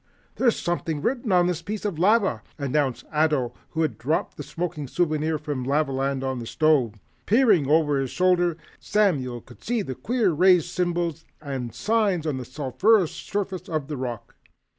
"There's 0.37 0.57
something 0.59 0.99
written 1.03 1.31
on 1.31 1.45
this 1.45 1.61
piece 1.61 1.85
of 1.85 1.99
lava," 1.99 2.41
announced 2.57 3.05
Ato, 3.13 3.53
who 3.69 3.83
had 3.83 3.99
dropped 3.99 4.35
the 4.35 4.41
smoking 4.41 4.87
souvenir 4.87 5.37
from 5.37 5.63
Lavaland 5.63 6.23
on 6.23 6.39
the 6.39 6.47
stove. 6.47 6.95
Peering 7.27 7.69
over 7.69 7.99
his 7.99 8.09
shoulder, 8.09 8.57
Samuel 8.79 9.41
could 9.41 9.63
see 9.63 9.83
queer 9.83 10.31
raised 10.31 10.69
symbols 10.71 11.23
and 11.39 11.75
signs 11.75 12.25
on 12.25 12.37
the 12.37 12.45
sulphurous 12.45 13.11
surface 13.11 13.69
of 13.69 13.89
the 13.89 13.95
rock. 13.95 14.35